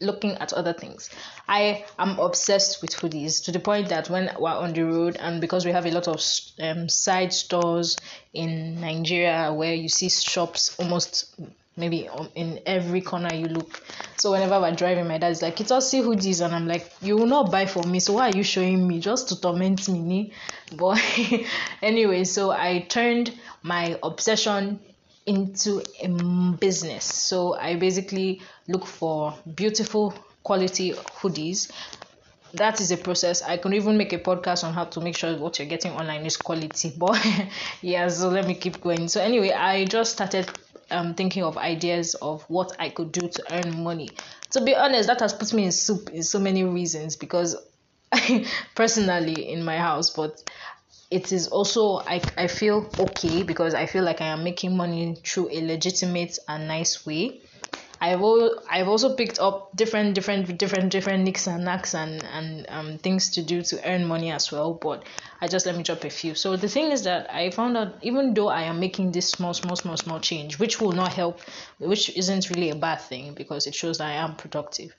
looking 0.04 0.32
at 0.34 0.54
other 0.54 0.74
things. 0.74 1.10
I 1.48 1.86
am 1.98 2.20
obsessed 2.20 2.82
with 2.82 2.92
hoodies 2.92 3.44
to 3.46 3.52
the 3.52 3.60
point 3.60 3.90
that 3.90 4.10
when 4.10 4.30
we're 4.40 4.52
on 4.52 4.74
the 4.74 4.84
road, 4.84 5.18
and 5.20 5.42
because 5.42 5.66
we 5.66 5.72
have 5.72 5.86
a 5.86 5.92
lot 5.92 6.08
of 6.08 6.22
um, 6.60 6.90
side 6.90 7.34
stores 7.34 7.98
in 8.34 8.82
Nigeria 8.82 9.52
where 9.54 9.74
you 9.74 9.90
see 9.90 10.10
shops 10.10 10.76
almost 10.80 11.34
maybe 11.76 12.08
in 12.36 12.60
every 12.68 13.02
corner 13.02 13.34
you 13.34 13.48
look, 13.48 13.82
so 14.18 14.32
whenever 14.32 14.60
we're 14.60 14.76
driving, 14.76 15.08
my 15.08 15.18
dad's 15.18 15.42
like, 15.42 15.60
"It's 15.60 15.72
all 15.72 15.82
see 15.82 16.02
hoodies," 16.02 16.44
and 16.46 16.54
I'm 16.54 16.68
like, 16.68 16.92
"You 17.02 17.18
will 17.18 17.26
not 17.26 17.52
buy 17.52 17.66
for 17.66 17.84
me, 17.84 18.00
so 18.00 18.14
why 18.14 18.30
are 18.30 18.38
you 18.38 18.44
showing 18.44 18.88
me 18.88 19.00
just 19.00 19.30
to 19.30 19.40
torment 19.40 19.88
me?" 19.90 20.34
But 20.78 21.02
anyway, 21.82 22.24
so 22.26 22.52
I 22.52 22.80
turned 22.90 23.34
my 23.64 23.98
obsession 24.04 24.80
into 25.26 25.82
a 26.02 26.08
business. 26.60 27.06
So 27.06 27.56
I 27.56 27.76
basically 27.76 28.42
look 28.68 28.86
for 28.86 29.36
beautiful 29.56 30.14
quality 30.44 30.92
hoodies 30.94 31.72
that 32.54 32.80
is 32.80 32.92
a 32.92 32.98
process. 32.98 33.42
I 33.42 33.58
can 33.58 33.74
even 33.74 33.98
make 33.98 34.14
a 34.14 34.20
podcast 34.20 34.64
on 34.64 34.74
how 34.74 34.86
to 34.86 35.02
make 35.02 35.18
sure 35.18 35.36
what 35.38 35.58
you're 35.60 35.68
getting 35.68 35.92
online 35.94 36.26
is 36.26 36.38
quality. 36.38 36.94
But 36.98 37.20
yeah, 37.82 38.08
so 38.08 38.30
let 38.30 38.48
me 38.48 38.56
keep 38.56 38.82
going. 38.82 39.08
So 39.08 39.22
anyway, 39.22 39.52
I 39.52 39.86
just 39.86 40.14
started 40.14 40.50
um 40.92 41.16
thinking 41.16 41.44
of 41.44 41.58
ideas 41.58 42.14
of 42.16 42.44
what 42.50 42.76
I 42.80 42.90
could 42.90 43.12
do 43.12 43.28
to 43.28 43.44
earn 43.52 43.84
money. 43.84 44.10
To 44.52 44.62
be 44.62 44.76
honest, 44.76 45.08
that 45.08 45.20
has 45.22 45.34
put 45.34 45.54
me 45.54 45.66
in 45.66 45.72
soup 45.72 46.10
in 46.12 46.24
so 46.24 46.40
many 46.40 46.64
reasons 46.64 47.16
because 47.16 47.56
personally 48.76 49.50
in 49.52 49.64
my 49.64 49.78
house, 49.78 50.12
but 50.12 50.44
it 51.14 51.32
is 51.32 51.48
also 51.48 51.98
I, 52.00 52.26
I 52.36 52.48
feel 52.48 52.92
okay 52.98 53.44
because 53.44 53.76
I 53.76 53.86
feel 53.86 54.04
like 54.04 54.20
I 54.20 54.28
am 54.28 54.44
making 54.44 54.76
money 54.76 55.16
through 55.24 55.50
a 55.52 55.62
legitimate 55.62 56.40
and 56.48 56.68
nice 56.68 57.06
way. 57.06 57.42
I've 58.04 58.20
al- 58.20 58.60
I've 58.70 58.90
also 58.90 59.16
picked 59.16 59.40
up 59.40 59.74
different 59.78 60.14
different 60.14 60.58
different 60.58 60.92
different 60.92 61.24
nicks 61.24 61.48
and 61.48 61.64
knacks 61.64 61.96
and 61.96 62.22
and 62.22 62.66
um, 62.68 62.98
things 62.98 63.30
to 63.36 63.42
do 63.42 63.62
to 63.62 63.90
earn 63.90 64.06
money 64.06 64.30
as 64.30 64.52
well. 64.52 64.74
But 64.74 65.06
I 65.40 65.48
just 65.48 65.66
let 65.66 65.78
me 65.78 65.84
drop 65.84 66.04
a 66.04 66.10
few. 66.10 66.36
So 66.36 66.58
the 66.58 66.68
thing 66.68 66.92
is 66.92 67.04
that 67.06 67.34
I 67.34 67.50
found 67.52 67.78
out 67.78 67.94
even 68.02 68.34
though 68.34 68.50
I 68.50 68.64
am 68.64 68.82
making 68.82 69.14
this 69.14 69.30
small 69.30 69.54
small 69.54 69.78
small 69.78 69.96
small 69.96 70.20
change, 70.20 70.60
which 70.60 70.82
will 70.82 70.92
not 70.92 71.14
help, 71.14 71.40
which 71.80 72.10
isn't 72.18 72.50
really 72.50 72.72
a 72.72 72.76
bad 72.76 73.00
thing 73.00 73.36
because 73.36 73.68
it 73.68 73.74
shows 73.74 74.00
that 74.00 74.10
I 74.10 74.16
am 74.16 74.36
productive. 74.36 74.94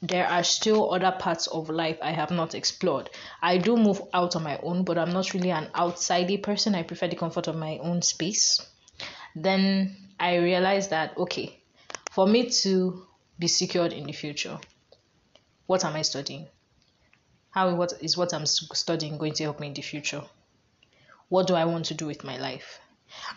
There 0.00 0.26
are 0.26 0.42
still 0.42 0.90
other 0.94 1.12
parts 1.12 1.48
of 1.48 1.68
life 1.68 1.98
I 2.00 2.12
have 2.12 2.30
not 2.30 2.54
explored. 2.54 3.10
I 3.42 3.58
do 3.58 3.76
move 3.76 4.00
out 4.14 4.36
on 4.36 4.42
my 4.42 4.56
own, 4.62 4.84
but 4.84 4.96
I'm 4.96 5.12
not 5.12 5.34
really 5.34 5.50
an 5.50 5.68
outsidey 5.74 6.42
person. 6.42 6.74
I 6.74 6.82
prefer 6.82 7.08
the 7.08 7.16
comfort 7.16 7.46
of 7.46 7.56
my 7.56 7.76
own 7.82 8.00
space. 8.00 8.58
Then 9.36 9.96
I 10.18 10.36
realized 10.36 10.88
that 10.88 11.18
okay 11.18 11.58
for 12.12 12.26
me 12.26 12.50
to 12.50 13.06
be 13.38 13.48
secured 13.48 13.92
in 13.92 14.04
the 14.04 14.12
future, 14.12 14.58
what 15.66 15.82
am 15.82 15.96
I 15.96 16.02
studying? 16.02 16.46
How 17.50 17.74
what 17.74 17.94
is 18.00 18.18
what 18.18 18.34
I'm 18.34 18.44
studying 18.44 19.16
going 19.16 19.32
to 19.34 19.44
help 19.44 19.60
me 19.60 19.68
in 19.68 19.74
the 19.74 19.82
future? 19.82 20.22
What 21.30 21.46
do 21.46 21.54
I 21.54 21.64
want 21.64 21.86
to 21.86 21.94
do 21.94 22.06
with 22.06 22.22
my 22.22 22.38
life? 22.38 22.80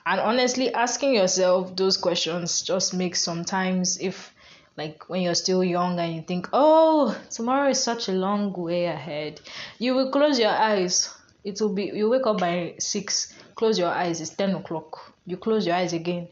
And 0.06 0.20
honestly, 0.20 0.74
asking 0.74 1.16
yourself 1.16 1.76
those 1.76 1.96
questions 1.96 2.62
just 2.62 2.94
makes 2.94 3.22
sometimes 3.22 3.98
if 3.98 4.34
like 4.76 5.08
when 5.08 5.22
you're 5.22 5.36
still 5.36 5.64
young 5.64 5.98
and 6.00 6.14
you 6.14 6.22
think, 6.22 6.50
oh, 6.52 7.18
tomorrow 7.30 7.70
is 7.70 7.82
such 7.82 8.10
a 8.10 8.12
long 8.12 8.52
way 8.52 8.86
ahead, 8.86 9.40
you 9.80 9.96
will 9.96 10.12
close 10.12 10.38
your 10.38 10.52
eyes. 10.52 11.14
It 11.46 11.62
will 11.62 11.74
be 11.74 11.92
you 11.94 12.10
wake 12.10 12.28
up 12.28 12.40
by 12.40 12.76
six, 12.80 13.34
close 13.56 13.80
your 13.80 13.90
eyes, 13.90 14.20
it's 14.20 14.32
ten 14.32 14.54
o'clock. 14.54 15.14
You 15.26 15.38
close 15.38 15.66
your 15.66 15.76
eyes 15.76 15.94
again, 15.94 16.28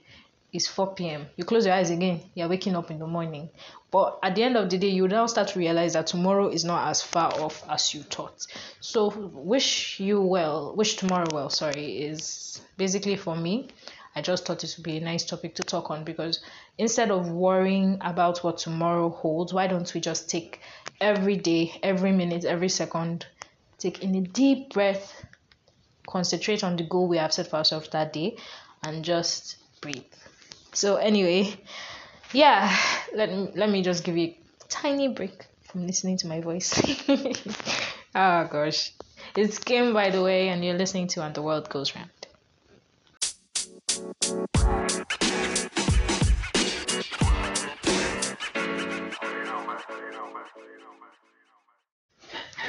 it's 0.53 0.67
4 0.67 0.93
p.m. 0.93 1.25
You 1.35 1.43
close 1.43 1.65
your 1.65 1.73
eyes 1.73 1.89
again, 1.89 2.21
you're 2.35 2.47
waking 2.47 2.75
up 2.75 2.91
in 2.91 2.99
the 2.99 3.07
morning. 3.07 3.49
But 3.89 4.19
at 4.21 4.35
the 4.35 4.43
end 4.43 4.55
of 4.55 4.69
the 4.69 4.77
day, 4.77 4.89
you 4.89 5.07
now 5.07 5.25
start 5.25 5.49
to 5.49 5.59
realize 5.59 5.93
that 5.93 6.07
tomorrow 6.07 6.47
is 6.47 6.63
not 6.63 6.87
as 6.89 7.01
far 7.01 7.33
off 7.41 7.63
as 7.67 7.93
you 7.93 8.03
thought. 8.03 8.45
So, 8.79 9.09
wish 9.33 9.99
you 9.99 10.21
well, 10.21 10.75
wish 10.75 10.95
tomorrow 10.95 11.27
well, 11.33 11.49
sorry, 11.49 12.03
is 12.03 12.61
basically 12.77 13.15
for 13.15 13.35
me. 13.35 13.69
I 14.15 14.21
just 14.21 14.45
thought 14.45 14.63
it 14.63 14.75
would 14.77 14.83
be 14.83 14.97
a 14.97 15.01
nice 15.01 15.25
topic 15.25 15.55
to 15.55 15.63
talk 15.63 15.89
on 15.89 16.03
because 16.03 16.39
instead 16.77 17.09
of 17.09 17.31
worrying 17.31 17.97
about 18.01 18.43
what 18.43 18.59
tomorrow 18.59 19.09
holds, 19.09 19.53
why 19.53 19.65
don't 19.65 19.91
we 19.91 20.01
just 20.01 20.29
take 20.29 20.59
every 21.01 21.35
day, 21.35 21.79
every 21.81 22.11
minute, 22.11 22.45
every 22.45 22.69
second, 22.69 23.25
take 23.79 24.03
in 24.03 24.13
a 24.13 24.21
deep 24.21 24.71
breath, 24.71 25.25
concentrate 26.07 26.63
on 26.63 26.75
the 26.75 26.83
goal 26.83 27.07
we 27.07 27.17
have 27.17 27.33
set 27.33 27.47
for 27.47 27.55
ourselves 27.55 27.89
that 27.89 28.13
day, 28.13 28.37
and 28.83 29.03
just 29.03 29.57
breathe. 29.81 30.03
So 30.73 30.95
anyway, 30.95 31.53
yeah, 32.33 32.75
let 33.15 33.29
me 33.29 33.51
let 33.55 33.69
me 33.69 33.83
just 33.83 34.03
give 34.03 34.17
you 34.17 34.29
a 34.29 34.67
tiny 34.69 35.07
break 35.07 35.45
from 35.63 35.85
listening 35.87 36.17
to 36.19 36.27
my 36.27 36.41
voice. 36.41 36.73
oh 37.09 38.47
gosh. 38.51 38.91
It's 39.35 39.59
Kim 39.59 39.93
by 39.93 40.09
the 40.09 40.21
way, 40.21 40.49
and 40.49 40.63
you're 40.63 40.77
listening 40.77 41.07
to 41.09 41.25
And 41.25 41.33
the 41.33 41.41
World 41.41 41.69
Goes 41.69 41.95
Round. 41.95 42.22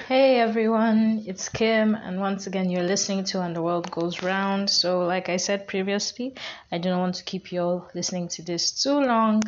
Hey 0.07 0.39
everyone, 0.39 1.25
it's 1.27 1.49
Kim, 1.49 1.95
and 1.95 2.21
once 2.21 2.47
again, 2.47 2.69
you're 2.69 2.83
listening 2.83 3.25
to 3.25 3.41
And 3.41 3.57
the 3.57 3.63
World 3.63 3.91
Goes 3.91 4.23
Round. 4.23 4.69
So, 4.69 5.01
like 5.07 5.31
I 5.31 5.39
said 5.39 5.67
previously, 5.67 6.35
I 6.71 6.77
don't 6.77 6.99
want 6.99 7.15
to 7.15 7.25
keep 7.25 7.51
you 7.51 7.63
all 7.63 7.91
listening 7.95 8.29
to 8.29 8.43
this 8.43 8.71
too 8.83 9.01
long, 9.01 9.43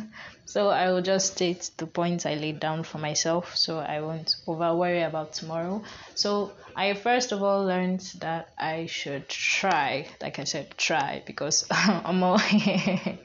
so 0.45 0.69
I 0.69 0.91
will 0.91 1.03
just 1.03 1.33
state 1.33 1.69
the 1.77 1.85
points 1.85 2.25
I 2.25 2.33
laid 2.33 2.59
down 2.59 2.81
for 2.81 2.97
myself 2.97 3.55
so 3.55 3.77
I 3.77 4.01
won't 4.01 4.35
over 4.47 4.73
worry 4.73 5.03
about 5.03 5.33
tomorrow. 5.33 5.83
So, 6.15 6.53
I 6.75 6.95
first 6.95 7.31
of 7.31 7.43
all 7.43 7.63
learned 7.63 8.01
that 8.21 8.49
I 8.57 8.87
should 8.87 9.29
try, 9.29 10.07
like 10.23 10.39
I 10.39 10.45
said, 10.45 10.75
try 10.75 11.21
because 11.27 11.67
I'm 11.71 12.23
all 12.23 12.39
I 12.41 13.19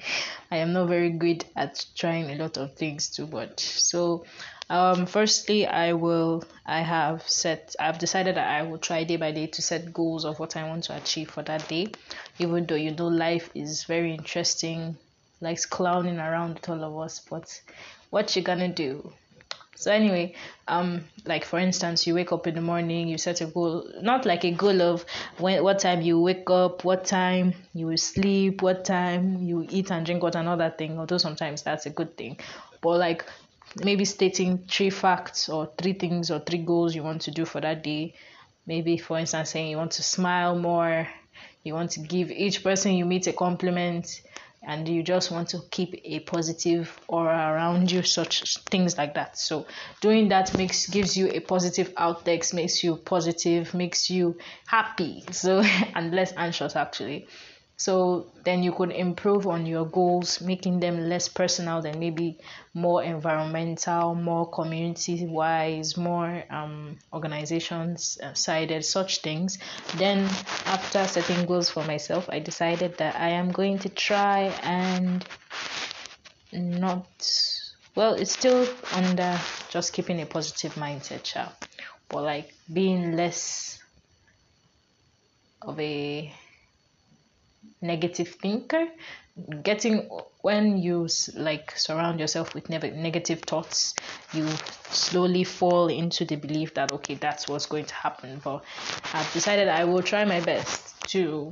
am 0.50 0.74
not 0.74 0.88
very 0.88 1.08
good 1.08 1.46
at 1.56 1.86
trying 1.96 2.30
a 2.30 2.34
lot 2.34 2.58
of 2.58 2.74
things 2.74 3.08
too 3.08 3.26
much. 3.26 3.60
So, 3.60 4.26
um, 4.70 5.06
firstly, 5.06 5.66
I 5.66 5.92
will. 5.92 6.44
I 6.64 6.80
have 6.80 7.28
set. 7.28 7.74
I've 7.78 7.98
decided 7.98 8.36
that 8.36 8.48
I 8.48 8.62
will 8.62 8.78
try 8.78 9.04
day 9.04 9.16
by 9.16 9.32
day 9.32 9.46
to 9.48 9.62
set 9.62 9.92
goals 9.92 10.24
of 10.24 10.38
what 10.38 10.56
I 10.56 10.66
want 10.68 10.84
to 10.84 10.96
achieve 10.96 11.30
for 11.30 11.42
that 11.42 11.66
day. 11.68 11.88
Even 12.38 12.66
though 12.66 12.76
you 12.76 12.92
know 12.92 13.08
life 13.08 13.50
is 13.54 13.84
very 13.84 14.14
interesting, 14.14 14.96
likes 15.40 15.66
clowning 15.66 16.18
around 16.18 16.54
with 16.54 16.68
all 16.68 16.84
of 16.84 16.98
us, 16.98 17.20
but 17.28 17.60
what 18.10 18.34
you 18.36 18.42
gonna 18.42 18.68
do? 18.72 19.12
So 19.74 19.90
anyway, 19.90 20.34
um, 20.68 21.04
like 21.24 21.44
for 21.44 21.58
instance, 21.58 22.06
you 22.06 22.14
wake 22.14 22.30
up 22.30 22.46
in 22.46 22.54
the 22.54 22.60
morning, 22.60 23.08
you 23.08 23.18
set 23.18 23.40
a 23.40 23.46
goal, 23.46 23.84
not 24.00 24.24
like 24.24 24.44
a 24.44 24.52
goal 24.52 24.80
of 24.80 25.04
when 25.38 25.62
what 25.64 25.80
time 25.80 26.02
you 26.02 26.20
wake 26.20 26.48
up, 26.48 26.84
what 26.84 27.04
time 27.04 27.54
you 27.74 27.88
will 27.88 27.96
sleep, 27.96 28.62
what 28.62 28.84
time 28.84 29.42
you 29.42 29.66
eat 29.70 29.90
and 29.90 30.06
drink, 30.06 30.22
what 30.22 30.36
another 30.36 30.70
thing. 30.70 30.98
Although 31.00 31.18
sometimes 31.18 31.62
that's 31.62 31.86
a 31.86 31.90
good 31.90 32.16
thing, 32.16 32.38
but 32.80 32.98
like 32.98 33.24
maybe 33.76 34.04
stating 34.04 34.58
three 34.68 34.90
facts 34.90 35.48
or 35.48 35.70
three 35.78 35.92
things 35.94 36.30
or 36.30 36.40
three 36.40 36.58
goals 36.58 36.94
you 36.94 37.02
want 37.02 37.22
to 37.22 37.30
do 37.30 37.44
for 37.44 37.60
that 37.60 37.82
day. 37.82 38.14
Maybe, 38.66 38.96
for 38.96 39.18
instance, 39.18 39.50
saying 39.50 39.70
you 39.70 39.76
want 39.76 39.92
to 39.92 40.02
smile 40.02 40.56
more, 40.56 41.08
you 41.64 41.74
want 41.74 41.90
to 41.92 42.00
give 42.00 42.30
each 42.30 42.62
person 42.62 42.92
you 42.92 43.04
meet 43.04 43.26
a 43.26 43.32
compliment, 43.32 44.22
and 44.64 44.88
you 44.88 45.02
just 45.02 45.30
want 45.30 45.48
to 45.48 45.60
keep 45.70 46.00
a 46.04 46.20
positive 46.20 46.98
aura 47.08 47.52
around 47.52 47.90
you, 47.90 48.02
such 48.02 48.58
things 48.58 48.96
like 48.96 49.14
that. 49.14 49.36
So, 49.36 49.66
doing 50.00 50.28
that 50.28 50.56
makes 50.56 50.86
gives 50.86 51.16
you 51.16 51.28
a 51.30 51.40
positive 51.40 51.92
outlook, 51.96 52.42
makes 52.54 52.84
you 52.84 52.96
positive, 52.96 53.74
makes 53.74 54.08
you 54.08 54.38
happy, 54.66 55.24
so 55.32 55.62
and 55.94 56.14
less 56.14 56.32
anxious 56.36 56.76
actually. 56.76 57.26
So 57.82 58.26
then 58.44 58.62
you 58.62 58.70
could 58.70 58.92
improve 58.92 59.48
on 59.48 59.66
your 59.66 59.84
goals, 59.84 60.40
making 60.40 60.78
them 60.78 61.08
less 61.08 61.26
personal 61.26 61.82
than 61.82 61.98
maybe 61.98 62.38
more 62.74 63.02
environmental, 63.02 64.14
more 64.14 64.48
community 64.48 65.26
wise, 65.26 65.96
more 65.96 66.44
um, 66.48 66.96
organizations 67.12 68.18
sided, 68.34 68.84
such 68.84 69.20
things. 69.22 69.58
Then, 69.96 70.30
after 70.66 71.04
setting 71.08 71.44
goals 71.44 71.70
for 71.70 71.82
myself, 71.82 72.28
I 72.30 72.38
decided 72.38 72.98
that 72.98 73.16
I 73.16 73.30
am 73.30 73.50
going 73.50 73.80
to 73.80 73.88
try 73.88 74.42
and 74.62 75.26
not, 76.52 77.08
well, 77.96 78.14
it's 78.14 78.30
still 78.30 78.64
under 78.92 79.40
just 79.70 79.92
keeping 79.92 80.20
a 80.20 80.26
positive 80.26 80.76
mindset, 80.76 81.24
child, 81.24 81.50
but 82.08 82.22
like 82.22 82.54
being 82.72 83.16
less 83.16 83.80
of 85.62 85.80
a 85.80 86.32
negative 87.80 88.28
thinker 88.28 88.86
getting 89.62 90.08
when 90.42 90.76
you 90.76 91.08
like 91.34 91.76
surround 91.76 92.20
yourself 92.20 92.54
with 92.54 92.68
never 92.68 92.90
negative 92.90 93.40
thoughts 93.40 93.94
you 94.32 94.46
slowly 94.90 95.42
fall 95.42 95.88
into 95.88 96.24
the 96.24 96.36
belief 96.36 96.74
that 96.74 96.92
okay 96.92 97.14
that's 97.14 97.48
what's 97.48 97.66
going 97.66 97.84
to 97.84 97.94
happen. 97.94 98.40
But 98.44 98.62
i've 99.14 99.32
decided 99.32 99.68
i 99.68 99.84
will 99.84 100.02
try 100.02 100.24
my 100.24 100.40
best 100.40 101.00
to 101.08 101.50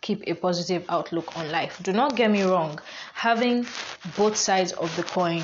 keep 0.00 0.22
a 0.26 0.34
positive 0.34 0.84
outlook 0.88 1.36
on 1.36 1.50
life. 1.50 1.80
Do 1.82 1.92
not 1.92 2.16
get 2.16 2.30
me 2.30 2.42
wrong 2.42 2.80
having 3.12 3.66
both 4.16 4.36
sides 4.36 4.72
of 4.72 4.94
the 4.96 5.02
coin 5.02 5.42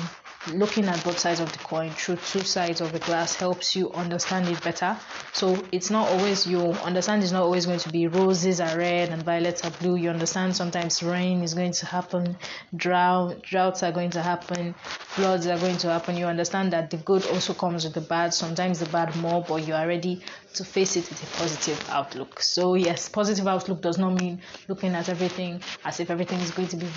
looking 0.53 0.85
at 0.85 1.03
both 1.03 1.17
sides 1.17 1.39
of 1.39 1.51
the 1.51 1.59
coin 1.59 1.89
through 1.91 2.17
two 2.17 2.41
sides 2.41 2.81
of 2.81 2.91
the 2.91 2.99
glass 2.99 3.35
helps 3.35 3.75
you 3.75 3.91
understand 3.91 4.47
it 4.47 4.61
better. 4.63 4.97
So 5.33 5.63
it's 5.71 5.89
not 5.89 6.07
always 6.09 6.45
you 6.45 6.59
understand 6.83 7.23
it's 7.23 7.31
not 7.31 7.43
always 7.43 7.65
going 7.65 7.79
to 7.79 7.89
be 7.89 8.07
roses 8.07 8.61
are 8.61 8.77
red 8.77 9.09
and 9.09 9.23
violets 9.23 9.63
are 9.63 9.71
blue. 9.71 9.95
You 9.95 10.09
understand 10.09 10.55
sometimes 10.55 11.01
rain 11.03 11.41
is 11.41 11.53
going 11.53 11.73
to 11.73 11.85
happen, 11.85 12.37
drought 12.75 13.41
droughts 13.41 13.83
are 13.83 13.91
going 13.91 14.11
to 14.11 14.21
happen, 14.21 14.73
floods 14.83 15.47
are 15.47 15.57
going 15.57 15.77
to 15.77 15.89
happen. 15.89 16.15
You 16.17 16.25
understand 16.25 16.73
that 16.73 16.89
the 16.89 16.97
good 16.97 17.25
also 17.27 17.53
comes 17.53 17.83
with 17.83 17.93
the 17.93 18.01
bad, 18.01 18.33
sometimes 18.33 18.79
the 18.79 18.85
bad 18.87 19.15
more, 19.17 19.43
but 19.47 19.67
you 19.67 19.73
are 19.73 19.87
ready 19.87 20.21
to 20.55 20.63
face 20.63 20.95
it 20.95 21.09
with 21.09 21.21
a 21.21 21.37
positive 21.37 21.89
outlook. 21.89 22.41
So 22.41 22.75
yes, 22.75 23.09
positive 23.09 23.47
outlook 23.47 23.81
does 23.81 23.97
not 23.97 24.13
mean 24.19 24.41
looking 24.67 24.93
at 24.95 25.09
everything 25.09 25.61
as 25.83 25.99
if 25.99 26.09
everything 26.09 26.39
is 26.39 26.51
going 26.51 26.69
to 26.69 26.77
be 26.77 26.87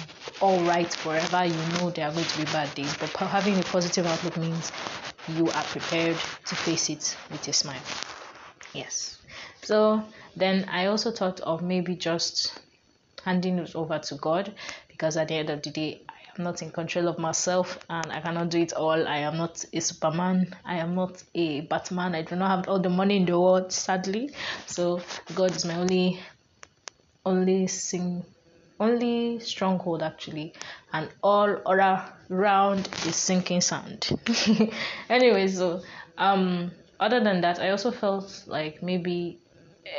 all 0.40 0.60
right 0.62 0.92
forever. 0.92 1.44
You 1.44 1.54
know 1.74 1.90
there 1.90 2.08
are 2.08 2.12
going 2.12 2.24
to 2.24 2.38
be 2.38 2.44
bad 2.44 2.72
days, 2.74 2.96
but 2.96 3.12
having 3.38 3.56
a 3.56 3.62
positive 3.62 4.04
outlook 4.04 4.36
means 4.36 4.72
you 5.28 5.48
are 5.48 5.62
prepared 5.62 6.16
to 6.44 6.56
face 6.56 6.90
it 6.90 7.16
with 7.30 7.46
a 7.46 7.52
smile. 7.52 7.80
Yes. 8.74 9.16
So 9.62 10.02
then 10.34 10.64
I 10.68 10.86
also 10.86 11.12
thought 11.12 11.38
of 11.42 11.62
maybe 11.62 11.94
just 11.94 12.60
handing 13.24 13.60
it 13.60 13.76
over 13.76 14.00
to 14.00 14.16
God 14.16 14.52
because 14.88 15.16
at 15.16 15.28
the 15.28 15.34
end 15.34 15.50
of 15.50 15.62
the 15.62 15.70
day, 15.70 16.02
I 16.08 16.14
am 16.36 16.42
not 16.42 16.62
in 16.62 16.72
control 16.72 17.06
of 17.06 17.20
myself 17.20 17.78
and 17.88 18.10
I 18.10 18.20
cannot 18.20 18.50
do 18.50 18.58
it 18.58 18.72
all. 18.72 19.06
I 19.06 19.18
am 19.18 19.36
not 19.36 19.64
a 19.72 19.80
Superman. 19.80 20.56
I 20.64 20.78
am 20.78 20.96
not 20.96 21.22
a 21.36 21.60
Batman. 21.60 22.16
I 22.16 22.22
do 22.22 22.34
not 22.34 22.50
have 22.50 22.68
all 22.68 22.80
the 22.80 22.90
money 22.90 23.18
in 23.18 23.24
the 23.24 23.38
world, 23.38 23.70
sadly. 23.70 24.32
So 24.66 25.00
God 25.36 25.54
is 25.54 25.64
my 25.64 25.76
only 25.76 26.18
only 27.24 27.68
sing 27.68 28.24
only 28.80 29.38
stronghold 29.40 30.02
actually 30.02 30.52
and 30.92 31.08
all 31.22 31.48
around 32.30 32.88
is 33.06 33.16
sinking 33.16 33.60
sand. 33.60 34.08
Anyway 35.10 35.48
so 35.48 35.82
um 36.16 36.70
other 37.00 37.20
than 37.22 37.40
that 37.40 37.60
i 37.60 37.70
also 37.70 37.90
felt 37.90 38.44
like 38.46 38.82
maybe 38.82 39.38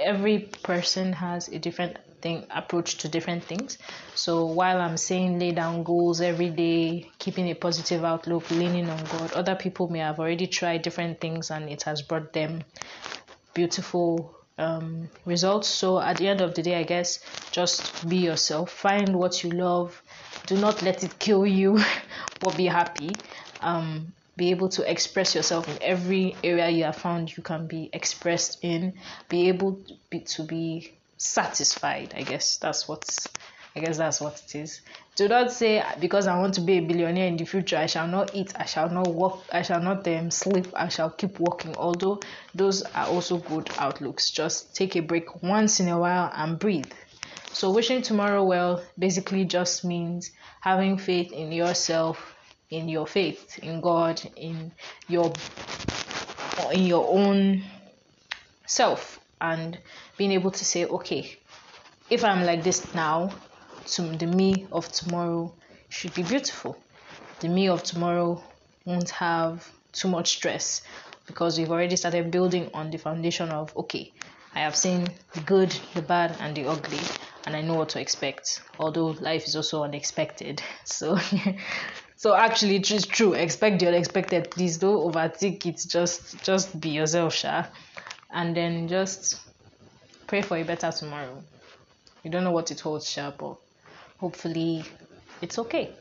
every 0.03 0.39
person 0.63 1.13
has 1.13 1.47
a 1.47 1.59
different 1.59 1.97
thing 2.21 2.45
approach 2.53 2.97
to 2.97 3.07
different 3.07 3.43
things. 3.43 3.77
So 4.13 4.45
while 4.45 4.81
i'm 4.81 4.97
saying 4.97 5.39
lay 5.39 5.51
down 5.51 5.83
goals 5.83 6.19
every 6.21 6.49
day 6.49 7.09
keeping 7.17 7.49
a 7.49 7.53
positive 7.53 8.03
outlook 8.03 8.49
leaning 8.51 8.89
on 8.89 9.03
god 9.05 9.31
other 9.33 9.55
people 9.55 9.89
may 9.89 9.99
have 9.99 10.19
already 10.19 10.47
tried 10.47 10.81
different 10.81 11.21
things 11.21 11.49
and 11.49 11.69
it 11.69 11.83
has 11.83 12.01
brought 12.01 12.33
them 12.33 12.63
beautiful 13.53 14.38
um, 14.59 15.09
results. 15.25 15.67
So 15.67 15.99
at 15.99 16.17
the 16.17 16.27
end 16.27 16.41
of 16.41 16.53
the 16.53 16.61
day, 16.61 16.75
I 16.75 16.83
guess 16.83 17.19
just 17.51 18.07
be 18.07 18.17
yourself. 18.17 18.71
Find 18.71 19.15
what 19.17 19.43
you 19.43 19.49
love. 19.49 20.01
Do 20.45 20.57
not 20.57 20.81
let 20.83 21.03
it 21.03 21.17
kill 21.17 21.47
you, 21.47 21.79
but 22.39 22.55
be 22.55 22.67
happy. 22.67 23.15
Um, 23.61 24.13
be 24.35 24.51
able 24.51 24.69
to 24.69 24.89
express 24.89 25.35
yourself 25.35 25.67
in 25.67 25.77
every 25.81 26.35
area 26.43 26.69
you 26.69 26.83
have 26.85 26.95
found 26.95 27.35
you 27.35 27.43
can 27.43 27.67
be 27.67 27.89
expressed 27.91 28.59
in. 28.61 28.93
Be 29.27 29.49
able 29.49 29.73
to 29.73 29.93
be, 30.09 30.19
to 30.21 30.43
be 30.43 30.93
satisfied. 31.17 32.13
I 32.15 32.21
guess 32.21 32.57
that's 32.57 32.87
what's 32.87 33.27
I 33.75 33.81
guess 33.81 33.97
that's 33.97 34.19
what 34.19 34.41
it 34.45 34.55
is. 34.55 34.81
Do 35.15 35.27
not 35.27 35.51
say 35.51 35.83
because 35.99 36.27
I 36.27 36.37
want 36.39 36.55
to 36.55 36.61
be 36.61 36.77
a 36.77 36.81
billionaire 36.81 37.27
in 37.27 37.37
the 37.37 37.45
future, 37.45 37.77
I 37.77 37.85
shall 37.85 38.07
not 38.07 38.33
eat, 38.33 38.51
I 38.55 38.65
shall 38.65 38.89
not 38.89 39.07
work, 39.07 39.39
I 39.51 39.61
shall 39.61 39.79
not 39.79 40.07
um, 40.07 40.31
sleep, 40.31 40.67
I 40.75 40.87
shall 40.89 41.11
keep 41.11 41.39
working. 41.39 41.75
Although 41.75 42.19
those 42.55 42.81
are 42.81 43.05
also 43.07 43.37
good 43.37 43.69
outlooks. 43.77 44.31
Just 44.31 44.75
take 44.75 44.95
a 44.95 45.01
break 45.01 45.43
once 45.43 45.79
in 45.79 45.87
a 45.87 45.99
while 45.99 46.31
and 46.33 46.57
breathe. 46.57 46.91
So 47.51 47.71
wishing 47.71 48.01
tomorrow 48.01 48.43
well 48.43 48.83
basically 48.97 49.45
just 49.45 49.85
means 49.85 50.31
having 50.61 50.97
faith 50.97 51.31
in 51.31 51.51
yourself, 51.51 52.35
in 52.69 52.89
your 52.89 53.07
faith, 53.07 53.59
in 53.59 53.81
God, 53.81 54.21
in 54.35 54.71
your 55.07 55.31
in 56.71 56.85
your 56.85 57.07
own 57.07 57.63
self 58.65 59.19
and 59.41 59.77
being 60.17 60.31
able 60.31 60.51
to 60.51 60.65
say, 60.65 60.85
okay, 60.85 61.37
if 62.09 62.23
I'm 62.23 62.43
like 62.43 62.63
this 62.63 62.93
now, 62.93 63.31
to 63.85 64.01
the 64.01 64.27
me 64.27 64.67
of 64.71 64.91
tomorrow 64.91 65.51
should 65.89 66.13
be 66.13 66.23
beautiful. 66.23 66.77
The 67.39 67.47
me 67.47 67.67
of 67.69 67.83
tomorrow 67.83 68.43
won't 68.85 69.09
have 69.11 69.69
too 69.91 70.07
much 70.07 70.29
stress 70.29 70.81
because 71.25 71.57
we've 71.57 71.71
already 71.71 71.95
started 71.95 72.31
building 72.31 72.69
on 72.73 72.91
the 72.91 72.97
foundation 72.97 73.49
of 73.49 73.75
okay, 73.77 74.11
I 74.55 74.59
have 74.59 74.75
seen 74.75 75.07
the 75.33 75.41
good, 75.41 75.71
the 75.93 76.01
bad, 76.01 76.35
and 76.39 76.55
the 76.55 76.65
ugly, 76.65 76.99
and 77.45 77.55
I 77.55 77.61
know 77.61 77.75
what 77.75 77.89
to 77.89 78.01
expect. 78.01 78.61
Although 78.79 79.09
life 79.21 79.47
is 79.47 79.55
also 79.55 79.83
unexpected, 79.83 80.61
so 80.83 81.17
so 82.15 82.35
actually 82.35 82.77
it 82.77 82.89
is 82.91 83.05
true. 83.05 83.33
Expect 83.33 83.79
the 83.79 83.87
unexpected. 83.87 84.51
Please 84.51 84.77
don't 84.77 85.11
overthink 85.11 85.65
it. 85.65 85.85
Just 85.87 86.43
just 86.43 86.79
be 86.79 86.89
yourself, 86.89 87.33
Sha, 87.35 87.65
and 88.31 88.55
then 88.55 88.87
just 88.87 89.39
pray 90.27 90.41
for 90.41 90.57
a 90.57 90.63
better 90.63 90.91
tomorrow. 90.91 91.43
You 92.23 92.31
don't 92.31 92.43
know 92.43 92.51
what 92.51 92.71
it 92.71 92.79
holds, 92.79 93.09
Sha, 93.09 93.31
but 93.31 93.57
hopefully 94.19 94.83
it's 95.41 95.59
okay. 95.59 95.91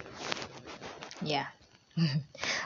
Yeah. 1.23 1.47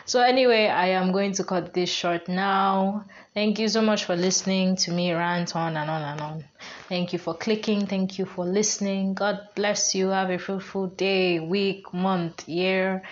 So 0.04 0.20
anyway 0.20 0.66
i 0.66 0.88
am 0.88 1.12
going 1.12 1.32
to 1.34 1.44
cut 1.44 1.72
this 1.72 1.88
short 1.88 2.28
now. 2.28 3.04
Thank 3.34 3.58
you 3.58 3.68
so 3.68 3.80
much 3.80 4.04
for 4.04 4.16
listening 4.16 4.76
to 4.76 4.90
me 4.90 5.12
rant 5.12 5.54
on 5.56 5.76
and 5.76 5.88
on 5.88 6.02
and 6.02 6.20
on. 6.20 6.44
Thank 6.88 7.12
you 7.12 7.18
for 7.18 7.34
clicking. 7.34 7.86
Thank 7.86 8.18
you 8.18 8.26
for 8.26 8.44
listening. 8.44 9.14
God 9.14 9.48
bless 9.54 9.94
you. 9.94 10.08
Have 10.08 10.30
a 10.30 10.38
fruitful 10.38 10.88
day 10.88 11.40
week 11.40 11.94
month 11.94 12.46
year. 12.48 13.02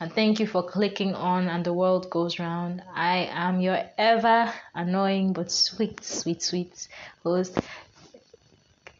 And 0.00 0.12
thank 0.12 0.40
you 0.40 0.46
for 0.48 0.64
clicking 0.64 1.14
on 1.14 1.48
and 1.48 1.64
the 1.64 1.72
world 1.72 2.10
goes 2.10 2.40
round. 2.40 2.82
I 2.92 3.30
am 3.32 3.60
your 3.60 3.78
ever 3.96 4.52
annoying 4.74 5.32
but 5.32 5.50
sweet 5.50 6.04
sweet 6.04 6.42
sweet 6.42 6.88
host 7.22 7.56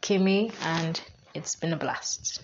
kimmy 0.01 0.53
and 0.63 0.99
it's 1.33 1.55
been 1.55 1.73
a 1.73 1.77
blast 1.77 2.41